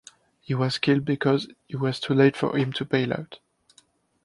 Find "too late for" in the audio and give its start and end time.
1.99-2.57